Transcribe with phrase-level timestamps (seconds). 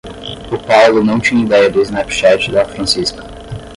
[0.51, 3.23] O Paulo não tinha ideia do Snapchat da Francisca